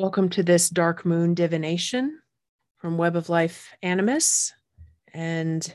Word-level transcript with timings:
Welcome 0.00 0.28
to 0.28 0.44
this 0.44 0.70
Dark 0.70 1.04
Moon 1.04 1.34
divination 1.34 2.20
from 2.76 2.98
Web 2.98 3.16
of 3.16 3.28
Life 3.28 3.74
Animus. 3.82 4.52
And 5.12 5.74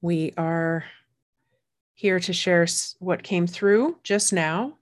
we 0.00 0.32
are 0.36 0.84
here 1.94 2.20
to 2.20 2.32
share 2.32 2.68
what 3.00 3.24
came 3.24 3.48
through 3.48 3.98
just 4.04 4.32
now. 4.32 4.78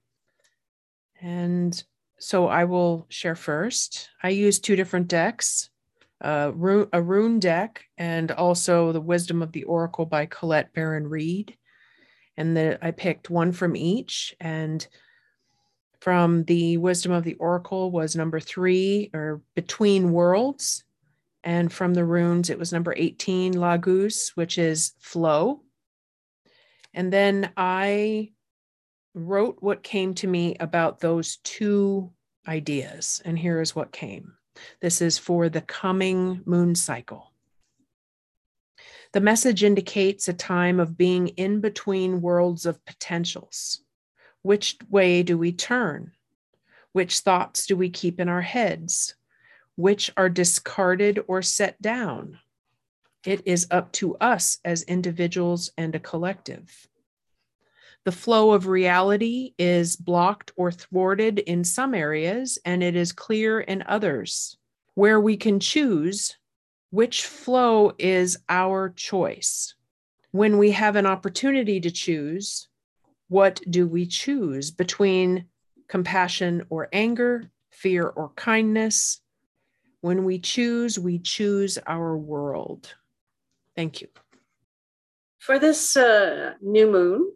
And 1.22 1.82
so 2.18 2.48
I 2.48 2.64
will 2.64 3.06
share 3.08 3.34
first. 3.34 4.10
I 4.22 4.28
use 4.28 4.58
two 4.58 4.76
different 4.76 5.08
decks 5.08 5.70
a 6.20 6.52
rune 6.52 7.40
deck 7.40 7.82
and 7.96 8.30
also 8.30 8.92
the 8.92 9.00
Wisdom 9.00 9.40
of 9.40 9.52
the 9.52 9.64
Oracle 9.64 10.04
by 10.04 10.26
Colette 10.26 10.74
Baron 10.74 11.06
Reid. 11.06 11.56
And 12.36 12.54
the, 12.54 12.78
I 12.82 12.90
picked 12.90 13.30
one 13.30 13.52
from 13.52 13.74
each. 13.74 14.36
And 14.38 14.86
from 16.00 16.44
the 16.44 16.78
Wisdom 16.78 17.12
of 17.12 17.24
the 17.24 17.34
Oracle 17.34 17.90
was 17.90 18.16
number 18.16 18.40
three, 18.40 19.10
or 19.12 19.42
Between 19.54 20.12
Worlds. 20.12 20.84
And 21.42 21.72
from 21.72 21.94
the 21.94 22.04
runes, 22.04 22.50
it 22.50 22.58
was 22.58 22.72
number 22.72 22.94
18, 22.96 23.54
Laguz, 23.54 24.30
which 24.34 24.58
is 24.58 24.92
flow. 24.98 25.62
And 26.92 27.12
then 27.12 27.50
I 27.56 28.32
wrote 29.14 29.58
what 29.60 29.82
came 29.82 30.14
to 30.14 30.26
me 30.26 30.56
about 30.60 31.00
those 31.00 31.36
two 31.38 32.12
ideas. 32.46 33.22
And 33.24 33.38
here 33.38 33.60
is 33.60 33.74
what 33.74 33.92
came 33.92 34.34
this 34.80 35.00
is 35.00 35.16
for 35.16 35.48
the 35.48 35.60
coming 35.62 36.42
moon 36.44 36.74
cycle. 36.74 37.32
The 39.12 39.20
message 39.20 39.64
indicates 39.64 40.28
a 40.28 40.32
time 40.32 40.80
of 40.80 40.96
being 40.96 41.28
in 41.28 41.60
between 41.60 42.20
worlds 42.20 42.66
of 42.66 42.84
potentials. 42.84 43.82
Which 44.42 44.76
way 44.88 45.22
do 45.22 45.36
we 45.36 45.52
turn? 45.52 46.12
Which 46.92 47.20
thoughts 47.20 47.66
do 47.66 47.76
we 47.76 47.90
keep 47.90 48.18
in 48.18 48.28
our 48.28 48.42
heads? 48.42 49.14
Which 49.76 50.10
are 50.16 50.28
discarded 50.28 51.22
or 51.28 51.42
set 51.42 51.80
down? 51.80 52.38
It 53.24 53.42
is 53.46 53.66
up 53.70 53.92
to 53.92 54.16
us 54.16 54.58
as 54.64 54.82
individuals 54.84 55.70
and 55.76 55.94
a 55.94 56.00
collective. 56.00 56.88
The 58.04 58.12
flow 58.12 58.52
of 58.52 58.66
reality 58.66 59.52
is 59.58 59.94
blocked 59.94 60.52
or 60.56 60.72
thwarted 60.72 61.38
in 61.38 61.64
some 61.64 61.94
areas, 61.94 62.58
and 62.64 62.82
it 62.82 62.96
is 62.96 63.12
clear 63.12 63.60
in 63.60 63.84
others, 63.86 64.56
where 64.94 65.20
we 65.20 65.36
can 65.36 65.60
choose 65.60 66.38
which 66.90 67.26
flow 67.26 67.92
is 67.98 68.38
our 68.48 68.88
choice. 68.88 69.74
When 70.30 70.56
we 70.56 70.70
have 70.70 70.96
an 70.96 71.04
opportunity 71.04 71.78
to 71.80 71.90
choose, 71.90 72.69
what 73.30 73.60
do 73.70 73.86
we 73.86 74.06
choose 74.06 74.72
between 74.72 75.44
compassion 75.88 76.64
or 76.68 76.88
anger, 76.92 77.48
fear 77.70 78.08
or 78.08 78.30
kindness? 78.30 79.20
When 80.00 80.24
we 80.24 80.40
choose, 80.40 80.98
we 80.98 81.20
choose 81.20 81.78
our 81.86 82.16
world. 82.16 82.92
Thank 83.76 84.00
you. 84.00 84.08
For 85.38 85.60
this 85.60 85.96
uh, 85.96 86.54
new 86.60 86.90
moon, 86.90 87.32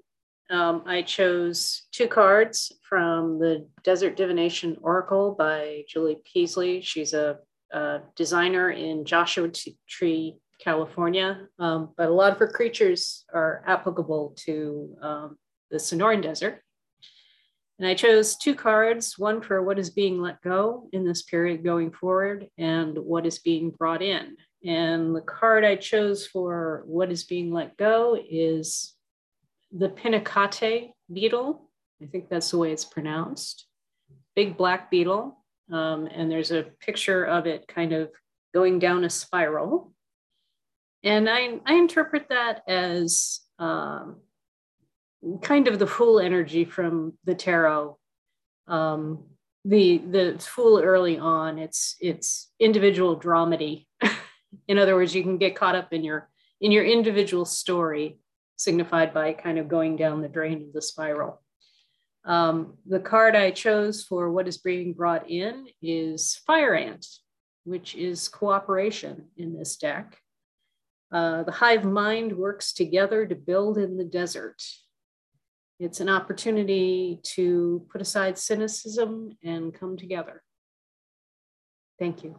um, 0.51 0.83
I 0.84 1.03
chose 1.03 1.84
two 1.92 2.08
cards 2.08 2.73
from 2.83 3.39
the 3.39 3.69
Desert 3.84 4.17
Divination 4.17 4.77
Oracle 4.83 5.36
by 5.39 5.84
Julie 5.89 6.19
Peasley. 6.25 6.81
She's 6.81 7.14
a, 7.14 7.39
a 7.73 8.01
designer 8.17 8.70
in 8.70 9.05
Joshua 9.05 9.48
Tree, 9.89 10.39
California, 10.58 11.47
um, 11.61 11.91
but 11.97 12.08
a 12.08 12.12
lot 12.12 12.33
of 12.33 12.39
her 12.39 12.48
creatures 12.48 13.25
are 13.33 13.62
applicable 13.69 14.34
to 14.47 14.97
um, 15.01 15.36
the 15.70 15.79
Sonoran 15.79 16.23
Desert. 16.23 16.61
And 17.79 17.89
I 17.89 17.95
chose 17.95 18.37
two 18.37 18.55
cards 18.55 19.19
one 19.19 19.43
for 19.43 19.62
what 19.62 19.79
is 19.79 19.91
being 19.91 20.20
let 20.20 20.41
go 20.43 20.89
in 20.93 21.05
this 21.05 21.23
period 21.23 21.65
going 21.65 21.91
forward, 21.91 22.48
and 22.57 22.97
what 22.97 23.27
is 23.27 23.41
being 23.41 23.70
brought 23.70 24.03
in. 24.03 24.37
And 24.64 25.14
the 25.14 25.20
card 25.20 25.64
I 25.64 25.77
chose 25.77 26.27
for 26.27 26.85
what 26.86 27.11
is 27.11 27.25
being 27.25 27.52
let 27.52 27.77
go 27.77 28.17
is 28.30 28.95
the 29.73 29.89
Pinacate 29.89 30.92
beetle. 31.13 31.69
I 32.01 32.07
think 32.07 32.29
that's 32.29 32.51
the 32.51 32.58
way 32.58 32.73
it's 32.73 32.85
pronounced. 32.85 33.67
Big 34.36 34.57
black 34.57 34.91
beetle. 34.91 35.45
Um, 35.73 36.07
and 36.07 36.31
there's 36.31 36.52
a 36.52 36.67
picture 36.81 37.25
of 37.25 37.46
it 37.46 37.67
kind 37.67 37.92
of 37.92 38.11
going 38.55 38.79
down 38.79 39.05
a 39.05 39.11
spiral. 39.11 39.92
And 41.02 41.29
I, 41.29 41.61
I 41.67 41.75
interpret 41.75 42.29
that 42.31 42.63
as 42.69 43.41
um, 43.58 44.20
kind 45.42 45.68
of 45.68 45.79
the 45.79 45.86
fool 45.86 46.20
energy 46.20 46.64
from 46.64 47.14
the 47.24 47.35
tarot. 47.35 47.98
Um, 48.67 49.24
the 49.64 49.98
the 49.98 50.39
fool 50.39 50.80
early 50.80 51.18
on, 51.18 51.58
it's 51.58 51.96
it's 52.01 52.51
individual 52.61 53.18
dramedy. 53.18 53.86
in 54.68 54.79
other 54.79 54.95
words, 54.95 55.14
you 55.14 55.23
can 55.23 55.39
get 55.39 55.57
caught 55.57 55.74
up 55.74 55.92
in 55.92 56.05
your 56.05 56.29
in 56.61 56.70
your 56.70 56.84
individual 56.84 57.45
story, 57.45 58.18
signified 58.57 59.13
by 59.14 59.33
kind 59.33 59.58
of 59.58 59.68
going 59.68 59.96
down 59.96 60.23
the 60.23 60.29
drain 60.29 60.63
of 60.63 60.73
the 60.73 60.83
spiral. 60.83 61.42
Um, 62.24 62.79
the 62.86 63.01
card 63.01 63.36
I 63.36 63.51
chose 63.51 64.02
for 64.02 64.30
what 64.30 64.48
is 64.48 64.58
being 64.58 64.95
brought 64.95 65.29
in 65.29 65.67
is 65.83 66.40
Fire 66.46 66.74
Ant, 66.74 67.07
which 67.64 67.95
is 67.95 68.29
cooperation 68.29 69.27
in 69.36 69.57
this 69.57 69.77
deck. 69.77 70.18
Uh, 71.13 71.42
the 71.42 71.52
hive 71.52 71.84
mind 71.84 72.36
works 72.36 72.73
together 72.73 73.27
to 73.27 73.34
build 73.34 73.79
in 73.79 73.96
the 73.96 74.05
desert. 74.05 74.63
It's 75.80 76.01
an 76.01 76.08
opportunity 76.08 77.20
to 77.35 77.86
put 77.90 78.01
aside 78.01 78.39
cynicism 78.39 79.36
and 79.42 79.74
come 79.74 79.96
together. 79.96 80.42
Thank 81.98 82.23
you. 82.23 82.39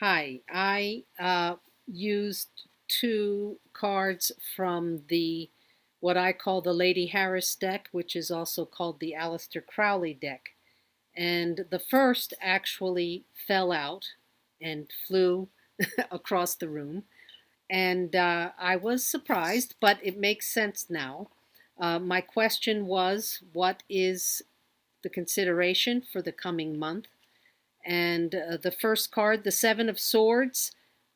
Hi, 0.00 0.40
I 0.50 1.04
uh, 1.20 1.56
used 1.86 2.48
two 2.88 3.58
cards 3.72 4.32
from 4.56 5.02
the 5.08 5.50
what 6.00 6.16
I 6.16 6.32
call 6.32 6.60
the 6.60 6.72
Lady 6.72 7.06
Harris 7.06 7.54
deck, 7.54 7.88
which 7.92 8.16
is 8.16 8.30
also 8.30 8.64
called 8.64 8.98
the 8.98 9.14
Aleister 9.16 9.64
Crowley 9.64 10.14
deck. 10.14 10.48
And 11.16 11.64
the 11.70 11.78
first 11.78 12.34
actually 12.40 13.24
fell 13.46 13.70
out 13.70 14.04
and 14.60 14.90
flew 15.06 15.48
across 16.10 16.56
the 16.56 16.68
room. 16.68 17.04
And 17.70 18.16
uh, 18.16 18.50
I 18.58 18.76
was 18.76 19.04
surprised, 19.04 19.76
but 19.80 19.98
it 20.02 20.18
makes 20.18 20.52
sense 20.52 20.86
now. 20.90 21.28
Uh, 21.82 21.98
my 21.98 22.20
question 22.20 22.86
was, 22.86 23.42
what 23.52 23.82
is 23.88 24.40
the 25.02 25.08
consideration 25.08 26.00
for 26.00 26.22
the 26.22 26.30
coming 26.30 26.78
month? 26.78 27.08
And 27.84 28.36
uh, 28.36 28.56
the 28.56 28.70
first 28.70 29.10
card, 29.10 29.42
the 29.42 29.50
Seven 29.50 29.88
of 29.88 29.98
Swords, 29.98 30.70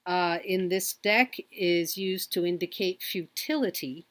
uh, 0.07 0.39
in 0.45 0.69
this 0.69 0.93
deck 0.93 1.37
is 1.53 1.97
used 1.97 2.33
to 2.33 2.45
indicate 2.45 3.01
futility. 3.01 4.07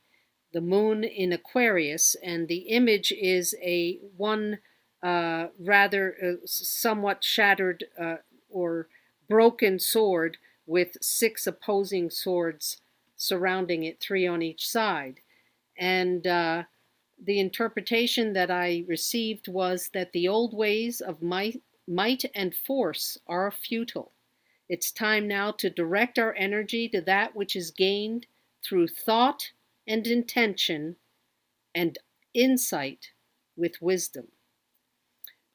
The 0.53 0.61
moon 0.61 1.03
in 1.03 1.33
Aquarius, 1.33 2.15
and 2.23 2.47
the 2.47 2.69
image 2.69 3.11
is 3.11 3.53
a 3.61 3.99
one 4.15 4.59
uh, 5.03 5.47
rather 5.59 6.15
uh, 6.23 6.45
somewhat 6.45 7.21
shattered 7.21 7.83
or 8.49 8.87
broken 9.27 9.77
sword 9.77 10.37
with 10.65 10.95
six 11.01 11.45
opposing 11.45 12.09
swords 12.09 12.77
surrounding 13.17 13.83
it, 13.83 13.99
three 13.99 14.25
on 14.25 14.41
each 14.41 14.69
side. 14.69 15.19
And 15.77 16.25
uh, 16.25 16.63
the 17.21 17.39
interpretation 17.39 18.33
that 18.33 18.51
I 18.51 18.83
received 18.87 19.47
was 19.47 19.89
that 19.93 20.11
the 20.11 20.27
old 20.27 20.53
ways 20.53 21.01
of 21.01 21.21
might, 21.21 21.61
might 21.87 22.25
and 22.33 22.53
force 22.55 23.17
are 23.27 23.51
futile. 23.51 24.11
It's 24.67 24.91
time 24.91 25.27
now 25.27 25.51
to 25.51 25.69
direct 25.69 26.17
our 26.17 26.33
energy 26.35 26.89
to 26.89 27.01
that 27.01 27.35
which 27.35 27.55
is 27.55 27.71
gained 27.71 28.25
through 28.63 28.87
thought 28.87 29.51
and 29.87 30.07
intention 30.07 30.95
and 31.73 31.99
insight 32.33 33.11
with 33.55 33.81
wisdom. 33.81 34.27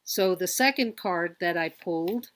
So, 0.04 0.34
the 0.34 0.46
second 0.46 0.96
card 0.96 1.36
that 1.40 1.56
I 1.56 1.68
pulled, 1.68 2.30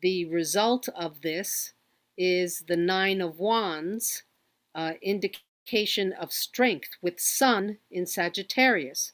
the 0.00 0.24
result 0.26 0.88
of 0.88 1.22
this 1.22 1.72
is 2.16 2.64
the 2.66 2.76
Nine 2.76 3.20
of 3.20 3.38
Wands, 3.38 4.24
uh, 4.74 4.94
indicating 5.02 5.43
indication 5.64 6.12
of 6.12 6.32
strength 6.32 6.90
with 7.00 7.20
Sun 7.20 7.78
in 7.90 8.06
Sagittarius. 8.06 9.12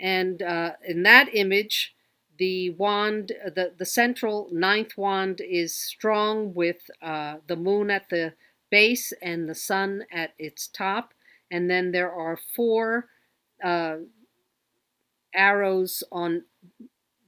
And 0.00 0.42
uh, 0.42 0.72
in 0.86 1.02
that 1.02 1.28
image, 1.34 1.94
the 2.38 2.70
wand, 2.70 3.32
the, 3.44 3.72
the 3.78 3.84
central 3.84 4.48
ninth 4.52 4.96
wand 4.96 5.40
is 5.46 5.76
strong 5.76 6.54
with 6.54 6.90
uh, 7.02 7.36
the 7.46 7.56
moon 7.56 7.90
at 7.90 8.08
the 8.08 8.32
base 8.70 9.12
and 9.20 9.48
the 9.48 9.54
sun 9.54 10.04
at 10.10 10.32
its 10.38 10.66
top. 10.66 11.12
And 11.50 11.70
then 11.70 11.92
there 11.92 12.10
are 12.10 12.38
four 12.56 13.08
uh, 13.62 13.96
arrows 15.34 16.02
on, 16.10 16.44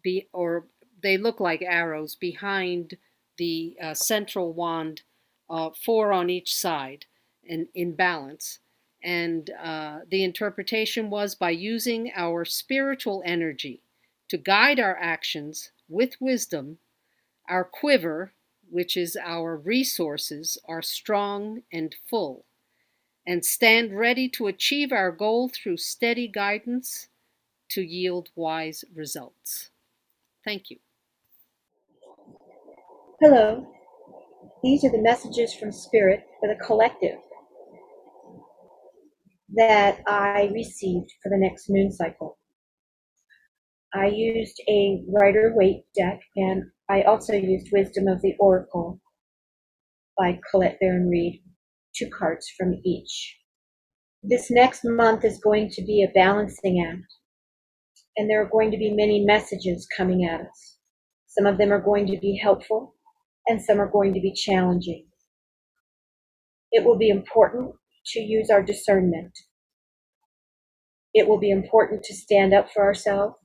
be, 0.03 0.27
or 0.33 0.65
they 1.03 1.19
look 1.19 1.39
like 1.39 1.63
arrows 1.63 2.15
behind 2.15 2.97
the 3.37 3.77
uh, 3.81 3.95
central 3.95 4.55
wand, 4.55 5.03
uh, 5.51 5.71
four 5.85 6.13
on 6.13 6.31
each 6.31 6.55
side 6.55 7.05
and 7.49 7.69
in 7.75 7.95
balance. 7.95 8.59
And 9.03 9.51
uh, 9.63 10.01
the 10.11 10.25
interpretation 10.25 11.11
was 11.11 11.35
by 11.35 11.51
using 11.51 12.11
our 12.15 12.45
spiritual 12.45 13.23
energy 13.27 13.83
to 14.29 14.39
guide 14.39 14.81
our 14.81 14.97
actions 14.99 15.71
with 15.89 16.21
wisdom, 16.21 16.79
our 17.49 17.65
quiver, 17.65 18.33
which 18.71 18.97
is 18.97 19.17
our 19.23 19.57
resources, 19.57 20.59
are 20.67 20.83
strong 20.83 21.63
and 21.73 21.95
full, 22.09 22.47
and 23.27 23.45
stand 23.45 23.97
ready 23.97 24.29
to 24.31 24.47
achieve 24.47 24.91
our 24.91 25.13
goal 25.13 25.51
through 25.51 25.77
steady 25.77 26.27
guidance 26.27 27.09
to 27.69 27.83
yield 27.83 28.31
wise 28.35 28.85
results. 28.95 29.71
Thank 30.45 30.71
you. 30.71 30.79
Hello. 33.21 33.67
These 34.63 34.85
are 34.85 34.91
the 34.91 34.99
messages 35.03 35.55
from 35.55 35.73
Spirit 35.73 36.27
for 36.41 36.49
the 36.49 36.57
collective 36.65 37.19
that 39.55 40.01
I 40.07 40.51
received 40.53 41.13
for 41.23 41.29
the 41.29 41.39
next 41.39 41.67
moon 41.69 41.93
cycle. 41.93 42.39
I 43.95 44.07
used 44.07 44.61
a 44.69 45.05
Rider 45.09 45.53
Waite 45.55 45.85
deck 45.97 46.21
and 46.37 46.65
I 46.89 47.03
also 47.03 47.35
used 47.35 47.69
Wisdom 47.73 48.09
of 48.09 48.21
the 48.23 48.35
Oracle 48.39 49.01
by 50.19 50.39
Colette 50.51 50.79
Baron 50.81 51.09
Reid, 51.09 51.43
two 51.95 52.09
cards 52.11 52.47
from 52.59 52.81
each. 52.85 53.39
This 54.23 54.51
next 54.51 54.81
month 54.85 55.25
is 55.25 55.39
going 55.39 55.71
to 55.71 55.83
be 55.83 56.03
a 56.03 56.13
balancing 56.13 56.85
act, 56.89 57.15
and 58.17 58.29
there 58.29 58.41
are 58.41 58.49
going 58.49 58.71
to 58.71 58.79
be 58.79 58.91
many 58.91 59.25
messages 59.25 59.87
coming 59.97 60.25
at 60.25 60.41
us. 60.41 60.79
Some 61.27 61.47
of 61.47 61.59
them 61.59 61.73
are 61.73 61.81
going 61.81 62.07
to 62.07 62.19
be 62.19 62.41
helpful, 62.43 62.95
and 63.47 63.61
some 63.61 63.81
are 63.81 63.91
going 63.91 64.15
to 64.15 64.21
be 64.21 64.33
challenging. 64.33 65.07
It 66.73 66.85
will 66.85 66.97
be 66.97 67.11
important 67.11 67.75
to 68.07 68.21
use 68.21 68.51
our 68.51 68.63
discernment. 68.63 69.39
It 71.13 71.29
will 71.29 71.39
be 71.39 71.51
important 71.51 72.03
to 72.05 72.15
stand 72.15 72.53
up 72.53 72.71
for 72.71 72.83
ourselves 72.85 73.37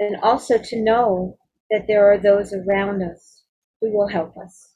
and 0.00 0.16
also 0.22 0.58
to 0.58 0.82
know 0.82 1.38
that 1.70 1.86
there 1.86 2.10
are 2.10 2.18
those 2.18 2.52
around 2.52 3.02
us 3.02 3.42
who 3.80 3.96
will 3.96 4.08
help 4.08 4.36
us. 4.36 4.74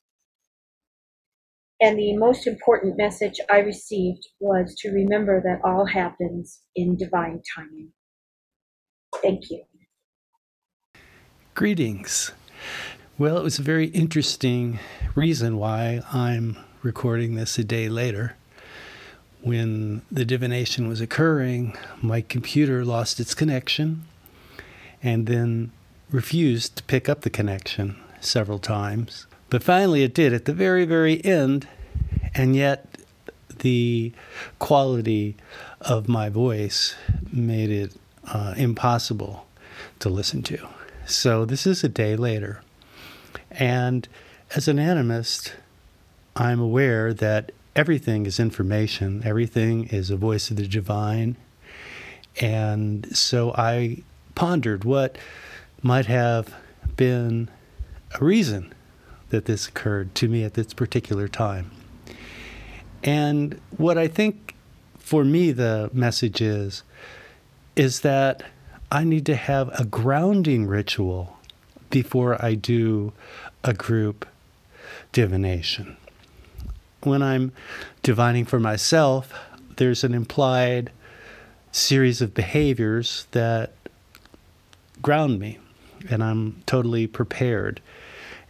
And 1.81 1.99
the 1.99 2.17
most 2.17 2.47
important 2.47 2.97
message 2.97 3.35
I 3.51 3.59
received 3.59 4.27
was 4.41 4.75
to 4.81 4.91
remember 4.91 5.41
that 5.43 5.61
all 5.65 5.87
happens 5.87 6.63
in 6.75 6.97
divine 6.97 7.41
timing. 7.55 7.93
Thank 9.23 9.51
you. 9.51 9.65
Greetings. 11.55 12.33
Well, 13.17 13.37
it 13.37 13.43
was 13.43 13.59
a 13.59 13.63
very 13.63 13.87
interesting 13.87 14.79
reason 15.15 15.57
why 15.57 16.03
I'm 16.13 16.57
recording 16.83 17.35
this 17.35 17.59
a 17.59 17.65
day 17.65 17.89
later. 17.89 18.37
When 19.41 20.03
the 20.11 20.25
divination 20.25 20.89
was 20.89 21.01
occurring, 21.01 21.77
my 22.03 22.21
computer 22.21 22.85
lost 22.85 23.21
its 23.21 23.35
connection 23.35 24.05
and 25.03 25.27
then 25.27 25.73
refused 26.11 26.77
to 26.77 26.83
pick 26.85 27.09
up 27.09 27.21
the 27.21 27.31
connection 27.31 27.97
several 28.21 28.59
times. 28.59 29.27
But 29.51 29.63
finally 29.63 30.03
it 30.03 30.15
did 30.15 30.33
at 30.33 30.45
the 30.45 30.53
very, 30.53 30.85
very 30.85 31.25
end, 31.25 31.69
and 32.35 32.57
yet 32.57 32.99
the 33.61 34.13
quality 34.59 35.37
of 35.81 36.09
my 36.09 36.29
voice 36.29 36.95
made 37.33 37.71
it 37.71 37.95
uh, 38.27 38.55
impossible 38.57 39.47
to 40.01 40.09
listen 40.09 40.43
to. 40.43 40.69
So 41.07 41.45
this 41.45 41.67
is 41.67 41.83
a 41.83 41.89
day 41.89 42.17
later. 42.17 42.63
And 43.51 44.09
as 44.55 44.69
an 44.69 44.77
animist, 44.77 45.53
I'm 46.37 46.61
aware 46.61 47.15
that 47.15 47.53
everything 47.79 48.27
is 48.27 48.41
information, 48.41 49.23
everything 49.25 49.85
is 49.85 50.11
a 50.11 50.17
voice 50.17 50.51
of 50.51 50.57
the 50.57 50.67
divine. 50.67 51.37
And 52.41 53.17
so 53.17 53.55
I 53.55 54.03
pondered 54.35 54.83
what 54.83 55.17
might 55.81 56.07
have 56.07 56.53
been 56.97 57.49
a 58.21 58.25
reason 58.25 58.75
that 59.31 59.45
this 59.45 59.69
occurred 59.69 60.13
to 60.17 60.27
me 60.27 60.43
at 60.43 60.55
this 60.55 60.75
particular 60.75 61.29
time. 61.29 61.71
And 63.05 63.61
what 63.77 63.97
I 63.97 64.09
think 64.09 64.57
for 64.99 65.25
me 65.25 65.53
the 65.53 65.89
message 65.93 66.43
is 66.43 66.83
is 67.77 68.01
that 68.01 68.43
I 68.91 69.05
need 69.05 69.25
to 69.27 69.37
have 69.37 69.69
a 69.79 69.85
grounding 69.85 70.67
ritual 70.67 71.39
before 71.91 72.45
I 72.45 72.57
do 72.57 73.13
a 73.63 73.73
group 73.73 74.27
divination. 75.13 75.97
When 77.03 77.23
I'm 77.23 77.53
divining 78.03 78.45
for 78.45 78.59
myself, 78.59 79.33
there's 79.77 80.03
an 80.03 80.15
implied 80.15 80.91
series 81.71 82.21
of 82.21 82.35
behaviors 82.35 83.27
that 83.31 83.73
ground 85.01 85.39
me, 85.39 85.59
and 86.11 86.25
I'm 86.25 86.63
totally 86.67 87.07
prepared. 87.07 87.81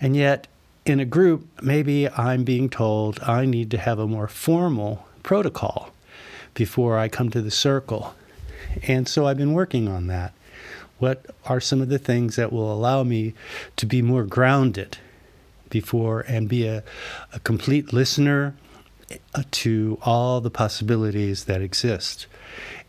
And 0.01 0.17
yet, 0.17 0.47
in 0.87 0.99
a 0.99 1.05
group, 1.05 1.47
maybe 1.63 2.09
I'm 2.09 2.45
being 2.45 2.71
told 2.71 3.21
I 3.21 3.45
need 3.45 3.71
to 3.73 3.79
have 3.79 3.99
a 3.99 4.07
more 4.07 4.29
formal 4.29 5.07
protocol 5.23 5.91
before 6.55 6.99
I 6.99 7.09
come 7.09 7.29
to 7.31 7.43
the 7.43 7.51
circle. 7.51 8.15
And 8.85 9.07
so 9.07 9.27
I've 9.27 9.37
been 9.37 9.53
working 9.53 9.89
on 9.89 10.07
that. 10.07 10.33
What 10.99 11.27
are 11.45 11.61
some 11.61 11.83
of 11.83 11.91
the 11.91 11.99
things 11.99 12.37
that 12.37 12.53
will 12.53 12.73
allow 12.73 13.03
me 13.03 13.35
to 13.77 13.87
be 13.87 14.01
more 14.01 14.25
grounded 14.25 14.99
before 15.71 16.21
and 16.21 16.49
be 16.49 16.67
a, 16.67 16.83
a 17.33 17.41
complete 17.41 17.93
listener 17.93 18.55
uh, 19.35 19.43
to 19.51 19.99
all 20.03 20.41
the 20.41 20.51
possibilities 20.51 21.45
that 21.45 21.63
exist 21.63 22.27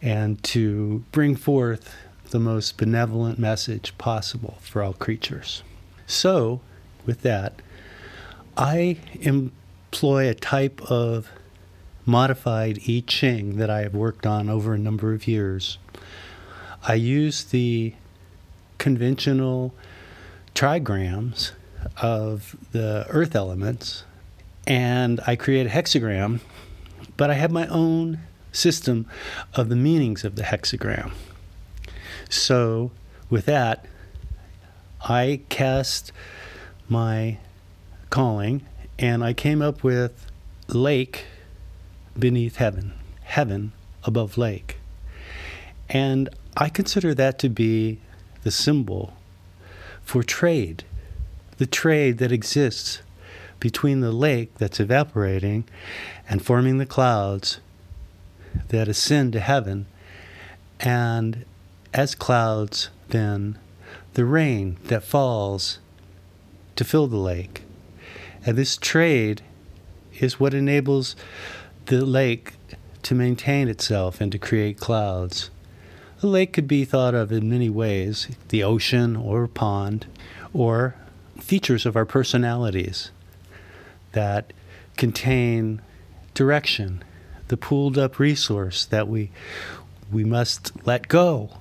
and 0.02 0.42
to 0.44 1.04
bring 1.12 1.36
forth 1.36 1.96
the 2.32 2.40
most 2.40 2.78
benevolent 2.78 3.40
message 3.40 3.98
possible 3.98 4.58
for 4.62 4.84
all 4.84 4.94
creatures? 4.94 5.64
So, 6.06 6.62
with 7.06 7.22
that, 7.22 7.62
I 8.58 8.98
employ 9.22 10.30
a 10.30 10.34
type 10.34 10.82
of 10.92 11.30
modified 12.06 12.80
I 12.88 13.04
Ching 13.06 13.58
that 13.58 13.70
I 13.70 13.82
have 13.82 13.94
worked 13.94 14.26
on 14.26 14.50
over 14.50 14.74
a 14.74 14.78
number 14.78 15.14
of 15.14 15.28
years. 15.28 15.78
I 16.88 16.96
use 16.96 17.44
the 17.44 17.94
conventional 18.78 19.74
trigrams 20.56 21.52
of 22.02 22.56
the 22.72 23.06
earth 23.10 23.36
elements 23.36 24.04
and 24.68 25.20
I 25.26 25.36
create 25.36 25.66
a 25.66 25.70
hexagram, 25.70 26.42
but 27.18 27.30
I 27.30 27.34
have 27.34 27.52
my 27.52 27.68
own 27.68 28.20
system 28.52 29.08
of 29.56 29.70
the 29.70 29.76
meanings 29.76 30.24
of 30.24 30.36
the 30.36 30.44
hexagram. 30.44 31.12
So, 32.30 32.92
with 33.30 33.46
that, 33.46 33.86
I 35.02 35.42
cast 35.50 36.12
my 36.88 37.38
calling 38.10 38.62
and 38.98 39.24
I 39.24 39.34
came 39.34 39.62
up 39.62 39.84
with 39.84 40.28
lake 40.68 41.26
beneath 42.18 42.58
heaven, 42.58 42.94
heaven 43.24 43.72
above 44.04 44.38
lake. 44.38 44.78
And 45.90 46.30
I 46.58 46.70
consider 46.70 47.16
that 47.16 47.40
to 47.40 47.50
be 47.50 48.00
the 48.44 48.52
symbol 48.52 49.14
for 50.04 50.22
trade, 50.24 50.84
the 51.60 51.68
trade 51.68 52.18
that 52.18 52.32
exists 52.32 53.02
between 53.60 54.00
the 54.00 54.14
lake 54.14 54.56
that's 54.56 54.80
evaporating 54.80 55.66
and 56.28 56.44
forming 56.44 56.78
the 56.78 56.86
clouds 56.86 57.60
that 58.70 58.88
ascend 58.88 59.34
to 59.34 59.40
heaven, 59.40 59.86
and 60.80 61.46
as 61.94 62.16
clouds, 62.16 62.90
then 63.10 63.60
the 64.14 64.24
rain 64.24 64.78
that 64.86 65.04
falls 65.04 65.80
to 66.78 66.86
fill 66.86 67.08
the 67.08 67.18
lake. 67.18 67.64
And 68.46 68.58
this 68.58 68.78
trade 68.78 69.42
is 70.20 70.40
what 70.40 70.54
enables 70.54 71.18
the 71.88 72.06
lake 72.06 72.54
to 73.04 73.14
maintain 73.14 73.68
itself 73.68 74.22
and 74.22 74.32
to 74.32 74.40
create 74.40 74.80
clouds. 74.80 75.50
A 76.24 76.28
lake 76.28 76.54
could 76.54 76.68
be 76.68 76.86
thought 76.86 77.14
of 77.14 77.34
in 77.34 77.50
many 77.50 77.70
ways 77.70 78.30
the 78.48 78.64
ocean 78.64 79.18
or 79.18 79.44
a 79.44 79.50
pond, 79.50 80.06
or 80.54 80.96
features 81.40 81.86
of 81.86 81.96
our 81.96 82.06
personalities 82.06 83.12
that 84.12 84.54
contain 84.98 85.82
direction, 86.34 87.04
the 87.48 87.58
pooled 87.58 87.98
up 87.98 88.20
resource 88.20 88.86
that 88.86 89.08
we, 89.08 89.32
we 90.12 90.24
must 90.24 90.72
let 90.86 91.08
go 91.08 91.58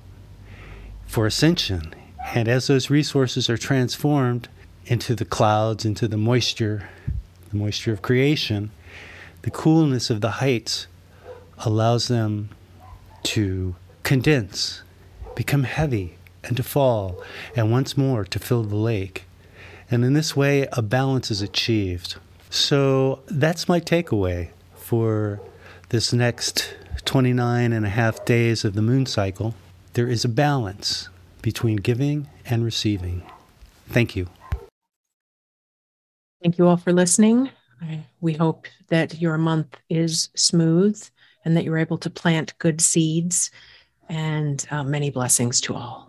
for 1.05 1.25
ascension. 1.25 1.93
And 2.33 2.47
as 2.47 2.67
those 2.67 2.89
resources 2.89 3.49
are 3.49 3.57
transformed 3.57 4.47
into 4.85 5.15
the 5.15 5.25
clouds, 5.25 5.85
into 5.85 6.07
the 6.07 6.17
moisture, 6.17 6.89
the 7.49 7.57
moisture 7.57 7.93
of 7.93 8.01
creation, 8.01 8.71
the 9.41 9.51
coolness 9.51 10.09
of 10.09 10.21
the 10.21 10.31
heights 10.31 10.87
allows 11.59 12.07
them 12.07 12.49
to 13.23 13.75
condense, 14.03 14.81
become 15.35 15.63
heavy, 15.63 16.15
and 16.43 16.57
to 16.57 16.63
fall, 16.63 17.21
and 17.55 17.71
once 17.71 17.97
more 17.97 18.23
to 18.25 18.39
fill 18.39 18.63
the 18.63 18.75
lake. 18.75 19.25
And 19.91 20.05
in 20.05 20.13
this 20.13 20.35
way, 20.35 20.67
a 20.73 20.81
balance 20.81 21.31
is 21.31 21.41
achieved. 21.41 22.17
So 22.49 23.21
that's 23.27 23.67
my 23.67 23.79
takeaway 23.79 24.49
for 24.75 25.39
this 25.89 26.13
next 26.13 26.75
29 27.05 27.73
and 27.73 27.85
a 27.85 27.89
half 27.89 28.23
days 28.25 28.63
of 28.63 28.73
the 28.73 28.81
moon 28.81 29.05
cycle. 29.05 29.55
There 29.93 30.07
is 30.07 30.23
a 30.23 30.29
balance. 30.29 31.09
between 31.41 31.77
giving 31.77 32.27
and 32.45 32.65
receiving. 32.65 33.23
Thank 33.87 34.15
you. 34.15 34.27
Thank 36.43 36.57
you 36.57 36.67
all 36.67 36.77
for 36.77 36.93
listening. 36.93 37.49
We 38.21 38.33
hope 38.33 38.67
that 38.89 39.21
your 39.21 39.37
month 39.37 39.77
is 39.89 40.29
smooth 40.35 41.01
and 41.45 41.55
that 41.55 41.63
you're 41.63 41.77
able 41.77 41.97
to 41.99 42.09
plant 42.09 42.57
good 42.59 42.81
seeds 42.81 43.51
and 44.09 44.65
uh, 44.69 44.83
many 44.83 45.09
blessings 45.09 45.61
to 45.61 45.75
all. 45.75 46.08